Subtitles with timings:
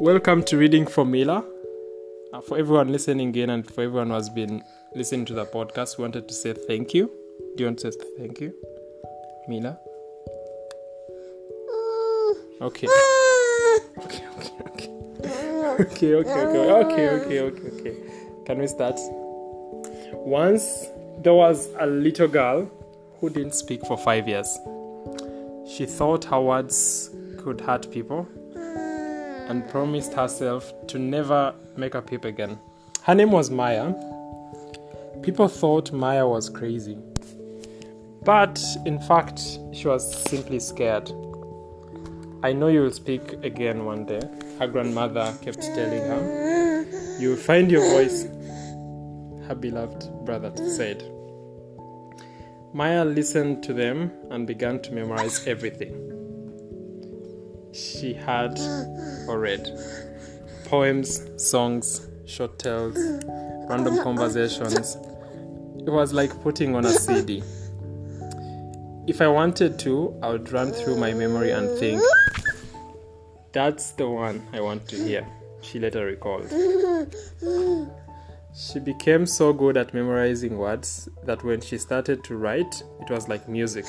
[0.00, 1.44] Welcome to Reading for Mila.
[2.32, 4.62] Uh, for everyone listening in and for everyone who has been
[4.94, 7.10] listening to the podcast, we wanted to say thank you.
[7.56, 8.54] Do you want to say thank you?
[9.48, 9.78] Mila?
[12.60, 12.88] Okay.
[13.98, 14.88] Okay, okay, okay.
[15.80, 17.96] Okay, okay, okay, okay, okay, okay, okay.
[18.46, 18.98] Can we start?
[20.14, 20.86] Once
[21.22, 22.70] there was a little girl
[23.20, 24.58] who didn't speak for five years.
[25.68, 28.26] She thought her words could hurt people
[29.48, 32.58] and promised herself to never make a peep again.
[33.02, 33.92] Her name was Maya.
[35.22, 36.98] People thought Maya was crazy.
[38.24, 39.40] But in fact,
[39.72, 41.10] she was simply scared.
[42.44, 44.20] I know you will speak again one day,
[44.58, 46.84] her grandmother kept telling her.
[47.18, 48.24] You will find your voice,
[49.46, 51.04] her beloved brother said.
[52.72, 56.11] Maya listened to them and began to memorize everything
[57.72, 58.58] she had
[59.28, 59.68] or read
[60.64, 62.96] poems, songs, short tales,
[63.68, 64.96] random conversations.
[65.78, 67.42] It was like putting on a CD.
[69.06, 72.00] If I wanted to, I would run through my memory and think,
[73.52, 75.26] that's the one I want to hear,
[75.60, 76.48] she later recalled.
[78.54, 83.28] She became so good at memorizing words that when she started to write, it was
[83.28, 83.86] like music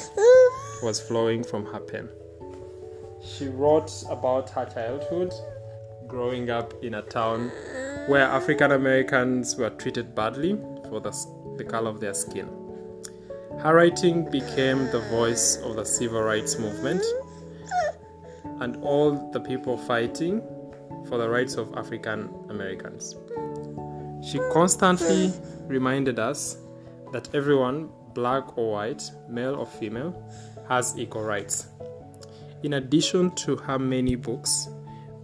[0.82, 2.10] was flowing from her pen.
[3.24, 5.34] She wrote about her childhood,
[6.08, 7.50] growing up in a town
[8.08, 10.58] where African Americans were treated badly
[10.90, 11.12] for the,
[11.58, 12.50] the color of their skin.
[13.60, 17.04] Her writing became the voice of the civil rights movement
[18.60, 20.42] and all the people fighting
[21.08, 23.16] for the rights of African Americans.
[24.22, 25.32] She constantly
[25.68, 26.58] reminded us
[27.14, 30.14] that everyone, black or white, male or female,
[30.68, 31.68] has equal rights.
[32.64, 34.70] In addition to her many books,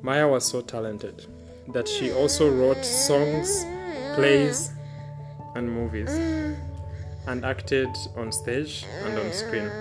[0.02, 1.26] Maya was so talented
[1.74, 3.66] that she also wrote songs,
[4.16, 4.72] plays,
[5.56, 6.10] and movies,
[7.28, 9.72] and acted on stage and on screen.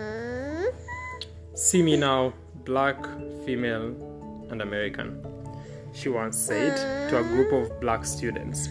[1.54, 2.32] See me now,
[2.64, 3.04] black,
[3.44, 5.22] female, and American
[5.98, 6.76] she once said
[7.10, 8.68] to a group of black students.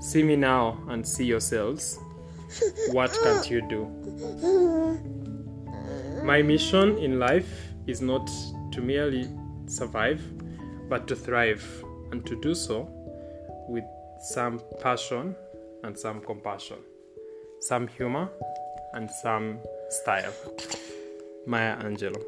[0.00, 1.98] See me now and see yourselves.
[2.90, 3.86] What can't you do?
[6.24, 8.30] My mission in life is not
[8.72, 9.28] to merely
[9.66, 10.22] survive,
[10.88, 11.64] but to thrive,
[12.10, 12.88] and to do so
[13.68, 13.84] with
[14.20, 15.34] some passion
[15.82, 16.78] and some compassion,
[17.60, 18.28] some humor
[18.94, 19.58] and some
[19.90, 20.32] style.
[21.46, 22.22] Maya Angelou.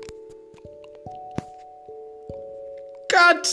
[3.08, 3.48] Cut!